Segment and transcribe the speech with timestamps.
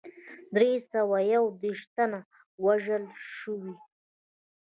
[0.53, 2.19] دری سوه یو دېرش تنه
[2.65, 3.05] وژل
[3.35, 3.73] شوي.